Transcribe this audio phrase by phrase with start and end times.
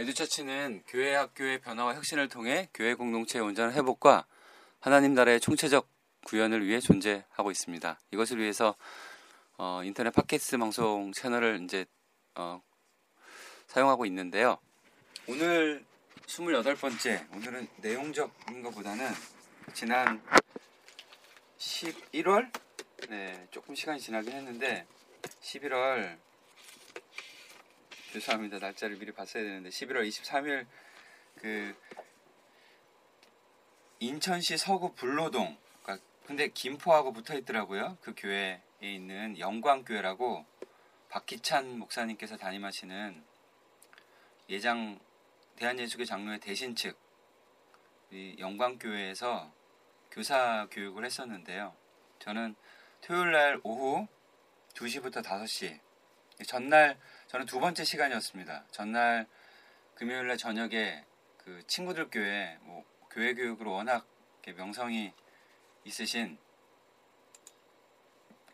[0.00, 4.24] 에듀처치는 교회 학교의 변화와 혁신을 통해 교회 공동체의 온전한 회복과
[4.80, 5.86] 하나님 나라의 총체적
[6.24, 8.00] 구현을 위해 존재하고 있습니다.
[8.10, 8.76] 이것을 위해서
[9.58, 11.84] 어, 인터넷 팟캐스트 방송 채널을 이제
[12.34, 12.62] 어,
[13.66, 14.56] 사용하고 있는데요.
[15.26, 15.84] 오늘
[16.26, 19.06] 28번째, 오늘은 내용적인 것보다는
[19.74, 20.22] 지난
[21.58, 22.50] 11월
[23.10, 24.86] 네, 조금 시간이 지나긴 했는데
[25.42, 26.16] 11월
[28.12, 28.58] 죄송합니다.
[28.58, 30.66] 날짜를 미리 봤어야 되는데 11월 23일
[31.36, 31.76] 그
[34.00, 37.98] 인천시 서구 불로동 그러니까 근데 김포하고 붙어 있더라고요.
[38.00, 40.44] 그 교회에 있는 영광교회라고
[41.08, 43.22] 박기찬 목사님께서 담임하시는
[44.48, 44.98] 예장
[45.54, 46.96] 대한예수교 장로의 대신 측이
[48.38, 49.52] 영광교회에서
[50.10, 51.76] 교사 교육을 했었는데요.
[52.18, 52.56] 저는
[53.02, 54.08] 토요일 날 오후
[54.74, 55.78] 2시부터 5시
[56.46, 56.98] 전날
[57.30, 58.64] 저는 두 번째 시간이었습니다.
[58.72, 59.24] 전날
[59.94, 61.04] 금요일 날 저녁에
[61.36, 64.04] 그 친구들 교회 뭐 교회 교육으로 워낙
[64.56, 65.12] 명성이
[65.84, 66.38] 있으신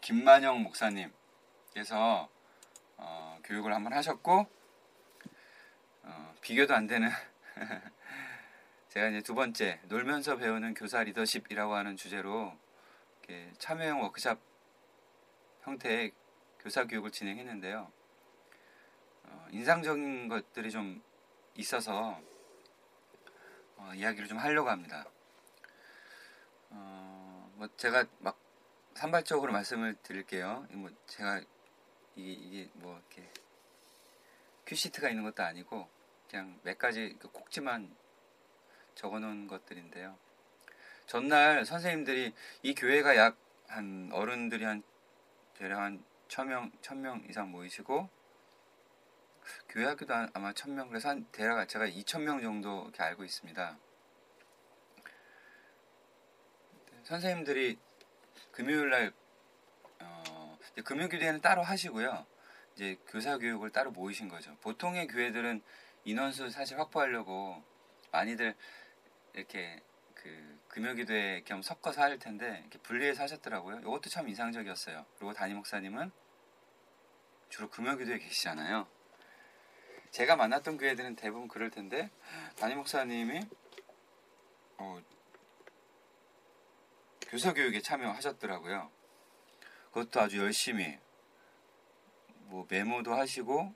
[0.00, 2.30] 김만영 목사님께서
[2.96, 4.48] 어, 교육을 한번 하셨고
[6.04, 7.10] 어, 비교도 안 되는
[8.88, 12.56] 제가 이제 두 번째 놀면서 배우는 교사 리더십이라고 하는 주제로
[13.58, 14.40] 참여형 워크샵
[15.60, 16.12] 형태의
[16.58, 17.92] 교사 교육을 진행했는데요.
[19.32, 21.02] 어, 인상적인 것들이 좀
[21.56, 22.20] 있어서
[23.76, 25.06] 어, 이야기를 좀 하려고 합니다.
[26.70, 28.38] 어, 뭐 제가 막
[28.94, 30.66] 산발적으로 말씀을 드릴게요.
[30.70, 31.40] 뭐 제가
[32.14, 33.30] 이게, 이게 뭐 이렇게
[34.66, 35.88] 큐시트가 있는 것도 아니고
[36.30, 37.94] 그냥 몇 가지 그 꼭지만
[38.94, 40.16] 적어놓은 것들인데요.
[41.06, 44.82] 전날 선생님들이 이 교회가 약 한 어른들이 한
[45.54, 48.08] 대략 한 천명 천명 이상 모이시고
[49.68, 53.78] 교회 학교도 아마 천명 그래서 한 대략 제가 이천 명 정도 이렇게 알고 있습니다.
[57.04, 57.78] 선생님들이
[58.52, 59.12] 금요일 날
[60.00, 62.26] 어, 금요기도회는 따로 하시고요.
[62.74, 64.56] 이제 교사 교육을 따로 모이신 거죠.
[64.60, 65.62] 보통의 교회들은
[66.04, 67.62] 인원수 사실 확보하려고
[68.10, 68.54] 많이들
[69.34, 69.82] 이렇게
[70.14, 73.80] 그 금요 기도회 겸 섞어서 할 텐데 이렇게 분리해서 하셨더라고요.
[73.80, 75.04] 이것도 참 인상적이었어요.
[75.16, 76.10] 그리고 담임 목사님은
[77.48, 78.86] 주로 금요 기도에 계시잖아요.
[80.12, 82.10] 제가 만났던 교회들은 대부분 그럴 텐데
[82.58, 83.40] 담임 목사님이
[84.76, 85.02] 어,
[87.22, 88.90] 교사 교육에 참여하셨더라고요.
[89.86, 90.98] 그것도 아주 열심히
[92.44, 93.74] 뭐 메모도 하시고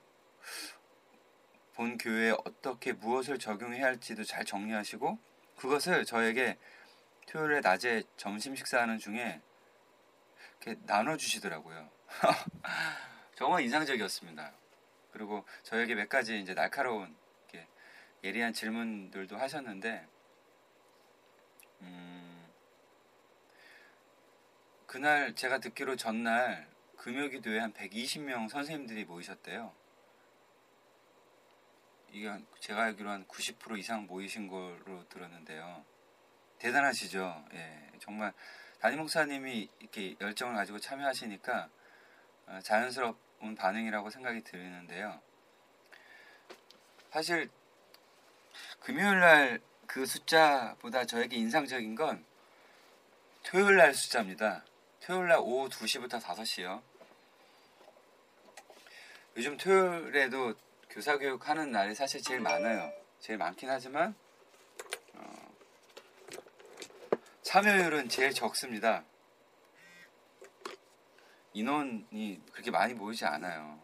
[1.73, 5.17] 본 교회에 어떻게 무엇을 적용해야 할지도 잘 정리하시고
[5.57, 6.59] 그것을 저에게
[7.25, 9.41] 토요일에 낮에 점심 식사하는 중에
[10.61, 11.89] 이렇게 나눠주시더라고요.
[13.35, 14.53] 정말 인상적이었습니다.
[15.17, 17.15] 그리고 저에게 몇 가지 이제 날카로운
[18.23, 20.07] 예리한 질문들도 하셨는데,
[21.81, 22.47] 음,
[24.85, 26.67] 그날 제가 듣기로 전날
[26.97, 29.73] 금요기도에 한 120명 선생님들이 모이셨대요.
[32.11, 35.83] 이게 제가 알기로 한 90% 이상 모이신 걸로 들었는데요.
[36.59, 37.45] 대단하시죠?
[37.53, 38.33] 예, 정말
[38.79, 41.69] 담임 목사님이 이렇게 열정을 가지고 참여하시니까
[42.47, 45.19] 어, 자연스러 운 반응이라고 생각이 드는데요.
[47.11, 47.49] 사실
[48.79, 52.23] 금요일 날 그 숫자보다 저에게 인상적인 건
[53.43, 54.63] 토요일 날 숫자입니다.
[54.99, 56.81] 토요일 날 오후 2시부터 5시요.
[59.37, 60.53] 요즘 토요일에도
[60.89, 62.91] 교사 교육 하는 날이 사실 제일 많아요.
[63.19, 64.13] 제일 많긴 하지만
[65.13, 65.55] 어,
[67.43, 69.03] 참여율은 제일 적습니다.
[71.57, 73.79] 인원이 그렇게 많이 모이지 않아요.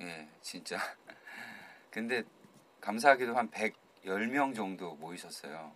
[0.00, 0.78] 예, 진짜.
[1.90, 2.22] 근데
[2.80, 5.74] 감사하게도 한 110명 정도 모이셨어요.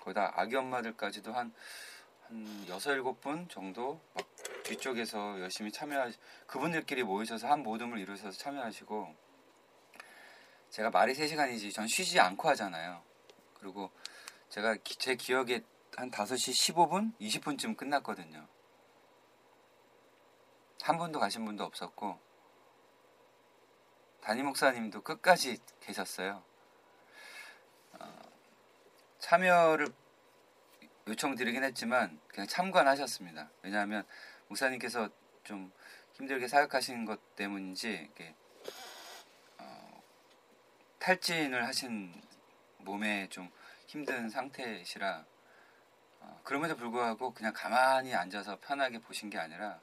[0.00, 1.54] 거기다 아기 엄마들까지도 한,
[2.26, 4.26] 한 여섯 일곱 분 정도 막
[4.64, 6.10] 뒤쪽에서 열심히 참여하
[6.48, 9.14] 그분들끼리 모이셔서 한 모둠을 이루셔서 참여하시고
[10.70, 13.00] 제가 말이 3시간이지 전 쉬지 않고 하잖아요.
[13.54, 13.88] 그리고
[14.48, 15.62] 제가 기- 제 기억에
[15.96, 18.46] 한 5시 15분, 20분쯤 끝났거든요.
[20.82, 22.18] 한 분도 가신 분도 없었고
[24.22, 26.42] 담임 목사님도 끝까지 계셨어요.
[27.98, 28.22] 어,
[29.18, 29.92] 참여를
[31.08, 33.50] 요청드리긴 했지만 그냥 참관하셨습니다.
[33.62, 34.06] 왜냐하면
[34.48, 35.08] 목사님께서
[35.44, 35.72] 좀
[36.14, 38.10] 힘들게 사역하시는 것 때문인지
[39.58, 40.02] 어,
[40.98, 42.22] 탈진을 하신
[42.78, 43.50] 몸에 좀
[43.86, 45.24] 힘든 상태시라
[46.20, 49.80] 어, 그럼에도 불구하고 그냥 가만히 앉아서 편하게 보신 게 아니라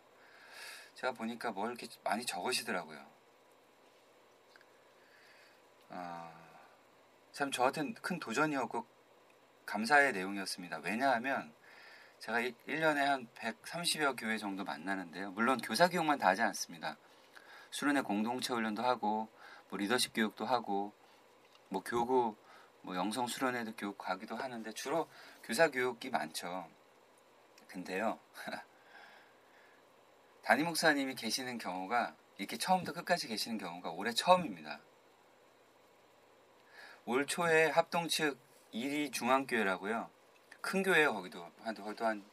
[0.95, 3.05] 제가 보니까 뭘 이렇게 많이 적으시더라고요.
[5.89, 6.33] 어,
[7.31, 8.85] 참 저한테는 큰 도전이었고
[9.65, 10.79] 감사의 내용이었습니다.
[10.83, 11.53] 왜냐하면
[12.19, 15.31] 제가 1년에 한 130여 교회 정도 만나는데요.
[15.31, 16.97] 물론 교사 교육만 다 하지 않습니다.
[17.69, 19.29] 수련회 공동체 훈련도 하고
[19.69, 20.93] 뭐 리더십 교육도 하고
[21.69, 22.35] 뭐 교구
[22.87, 25.09] 뭐 영성 수련회도 교육 가기도 하는데 주로
[25.43, 26.69] 교사 교육이 많죠.
[27.67, 28.17] 근데요.
[30.41, 34.79] 담임 목사님이 계시는 경우가 이렇게 처음부터 끝까지 계시는 경우가 올해 처음입니다.
[37.03, 38.39] 올 초에 합동 측
[38.73, 40.09] 1위 중앙교회라고요.
[40.61, 42.23] 큰 교회예요 거기도 한 거기도 한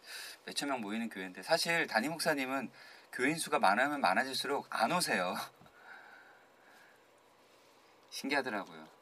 [0.44, 2.70] 몇천 명 모이는 교회인데 사실 담임 목사님은
[3.10, 5.34] 교인 수가 많으면 많아질수록 안 오세요.
[8.10, 8.93] 신기하더라고요.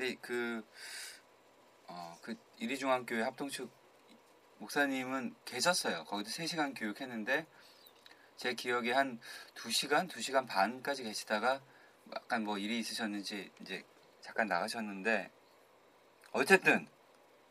[0.00, 0.66] 근데 그,
[1.86, 3.70] 어, 그 이리중앙교회 합동측
[4.56, 6.04] 목사님은 계셨어요.
[6.04, 7.46] 거기도 3시간 교육했는데
[8.38, 9.20] 제 기억에 한
[9.56, 11.60] 2시간, 2시간 반까지 계시다가
[12.14, 13.84] 약간 뭐 일이 있으셨는지 이제
[14.22, 15.30] 잠깐 나가셨는데
[16.32, 16.88] 어쨌든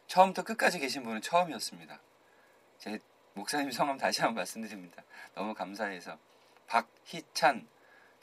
[0.08, 2.02] 처음부터 끝까지 계신 분은 처음이었습니다.
[2.80, 2.98] 제
[3.36, 5.04] 목사님 성함 다시 한번 말씀드립니다.
[5.36, 6.18] 너무 감사해서
[6.66, 7.68] 박희찬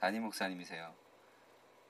[0.00, 0.92] 담임 목사님이세요.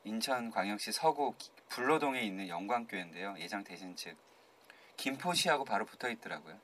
[0.05, 1.35] 인천광역시 서구
[1.69, 3.37] 불로동에 있는 영광교회인데요.
[3.39, 4.17] 예장 대신 측
[4.97, 6.59] 김포시하고 바로 붙어 있더라고요.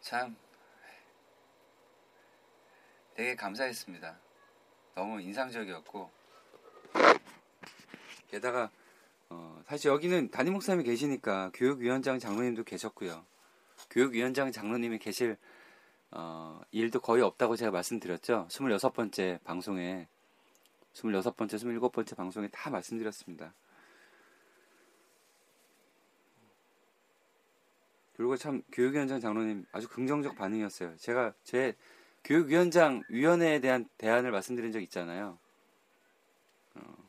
[0.00, 0.36] 참
[3.14, 4.18] 되게 감사했습니다.
[4.94, 6.10] 너무 인상적이었고
[8.28, 8.70] 게다가
[9.28, 13.24] 어, 사실 여기는 담임 목사님이 계시니까 교육위원장 장로님도 계셨고요.
[13.90, 15.36] 교육위원장 장로님이 계실
[16.10, 18.46] 어, 일도 거의 없다고 제가 말씀드렸죠.
[18.50, 20.08] 26번째 방송에
[20.94, 23.54] 26번째, 27번째 방송에 다 말씀드렸습니다.
[28.16, 30.96] 그리고 참 교육위원장 장로님 아주 긍정적 반응이었어요.
[30.98, 31.74] 제가 제
[32.22, 35.38] 교육위원장 위원회에 대한 대안을 말씀드린 적 있잖아요.
[36.74, 37.08] 어,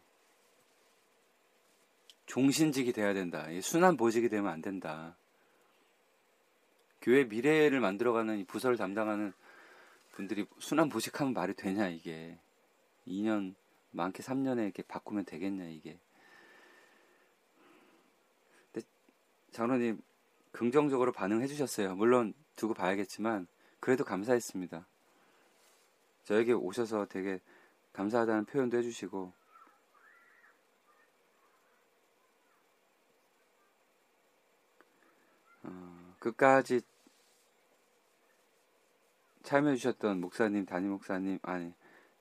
[2.28, 3.46] 종신직이 돼야 된다.
[3.62, 5.18] 순환 보직이 되면 안 된다.
[7.02, 9.34] 교회 미래를 만들어가는 이 부서를 담당하는
[10.12, 12.38] 분들이 순환 보직하면 말이 되냐 이게
[13.08, 13.56] 2년
[13.92, 16.00] 많게 3년에 이렇게 바꾸면 되겠냐 이게.
[18.72, 18.88] 근데
[19.52, 20.02] 장로님
[20.52, 21.96] 긍정적으로 반응해 주셨어요.
[21.96, 23.48] 물론 두고 봐야겠지만
[23.80, 24.88] 그래도 감사했습니다.
[26.24, 27.40] 저에게 오셔서 되게
[27.94, 29.34] 감사하다는 표현도 해주시고
[35.64, 36.82] 어, 끝까지
[39.44, 41.74] 참여해 주셨던 목사님, 담임 목사님, 아니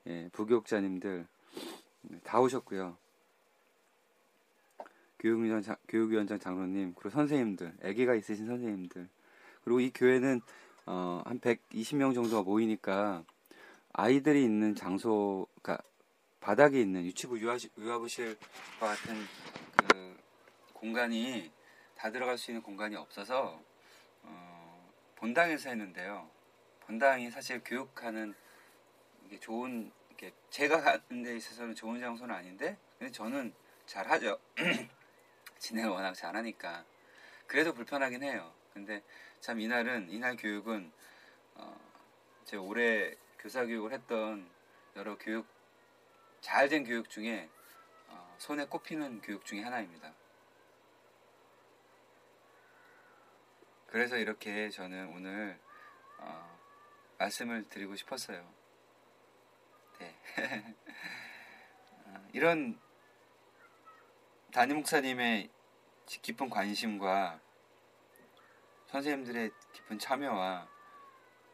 [0.07, 1.27] 예, 부교육자님들
[2.23, 2.97] 다 오셨고요.
[5.19, 9.07] 교육위원 장, 교육위원장 장로님, 그리고 선생님들, 아기가 있으신 선생님들,
[9.63, 10.41] 그리고 이 교회는
[10.87, 13.23] 어, 한 120명 정도가 모이니까
[13.93, 15.83] 아이들이 있는 장소, 그러니까
[16.39, 18.37] 바닥에 있는 유치부 유아부실과
[18.79, 19.15] 같은
[19.77, 20.17] 그
[20.73, 21.51] 공간이
[21.95, 23.61] 다 들어갈 수 있는 공간이 없어서
[24.23, 26.27] 어, 본당에서 했는데요.
[26.81, 28.33] 본당이 사실 교육하는
[29.39, 29.91] 좋은
[30.21, 33.53] 이렇게 제가 가는 데 있어서는 좋은 장소는 아닌데 근데 저는
[33.87, 34.39] 잘 하죠.
[35.57, 36.85] 진행을 워낙 잘하니까
[37.47, 38.53] 그래도 불편하긴 해요.
[38.73, 39.01] 근데
[39.39, 40.91] 참 이날은 이날 교육은
[41.55, 41.75] 어,
[42.45, 44.47] 제 올해 교사 교육을 했던
[44.95, 45.47] 여러 교육
[46.39, 47.49] 잘 된 교육 중에
[48.07, 50.13] 어, 손에 꼽히는 교육 중에 하나입니다.
[53.87, 55.59] 그래서 이렇게 저는 오늘
[56.19, 56.59] 어,
[57.17, 58.60] 말씀을 드리고 싶었어요.
[60.01, 60.15] 네.
[62.05, 62.79] 어, 이런
[64.51, 65.49] 담임 목사님의
[66.07, 67.39] 깊은 관심과
[68.87, 70.67] 선생님들의 깊은 참여와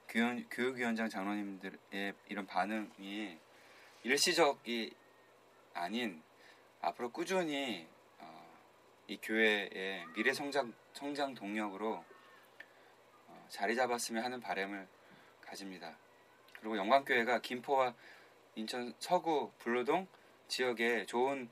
[0.07, 3.37] 교육, 교육위원장 장로님들의 이런 반응이
[4.03, 4.95] 일시적이
[5.73, 6.23] 아닌
[6.79, 7.85] 앞으로 꾸준히
[8.19, 8.47] 어,
[9.07, 12.03] 이 교회의 미래 성장 성장 동력으로
[13.27, 14.87] 어, 자리 잡았으면 하는 바람을
[15.41, 15.97] 가집니다.
[16.59, 17.93] 그리고 영광교회가 김포와
[18.57, 20.07] 인천 서구 불로동
[20.47, 21.47] 지역에 좋은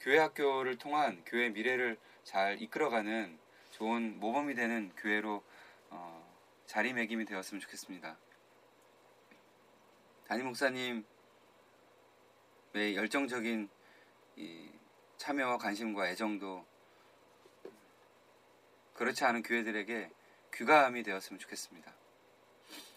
[0.00, 3.38] 교회 학교를 통한 교회 미래를 잘 이끌어가는
[3.72, 5.44] 좋은 모범이 되는 교회로
[5.90, 8.16] 어, 자리매김이 되었으면 좋겠습니다.
[10.26, 11.04] 담임 목사님의
[12.74, 13.68] 열정적인
[14.36, 14.70] 이
[15.18, 16.64] 참여와 관심과 애정도
[18.94, 20.10] 그렇지 않은 교회들에게
[20.54, 21.92] 귀감이 되었으면 좋겠습니다.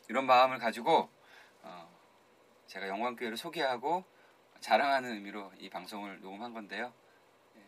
[0.07, 1.18] 이런 마음을 가지고 어,
[2.69, 4.03] 제가 영광교회를 소개하고
[4.61, 6.93] 자랑하는 의미로 이 방송을 녹음한 건데요.
[7.55, 7.61] 예.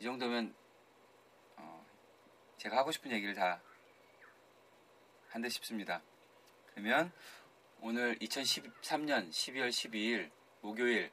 [0.00, 0.54] 이 정도면
[1.56, 1.86] 어,
[2.58, 3.60] 제가 하고 싶은 얘기를 다
[5.36, 6.00] 한 듯 싶습니다.
[6.70, 7.12] 그러면
[7.82, 10.30] 오늘 2013년 12월 12일
[10.62, 11.12] 목요일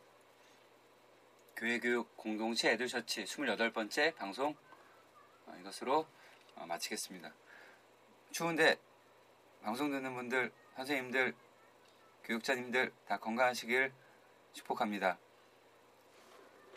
[1.57, 4.55] 교회교육 공동체 애들셔치 28번째 방송
[5.45, 6.07] 어, 이것으로
[6.55, 7.33] 어, 마치겠습니다.
[8.31, 8.77] 추운데
[9.61, 11.33] 방송 듣는 분들, 선생님들,
[12.23, 13.91] 교육자님들 다 건강하시길
[14.53, 15.17] 축복합니다.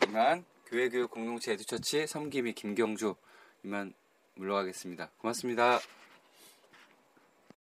[0.07, 3.15] 이만 교회 교육 공동체 애들셔치 섬김이 김경주
[3.63, 3.93] 이만
[4.35, 5.09] 물러가겠습니다.
[5.17, 5.79] 고맙습니다.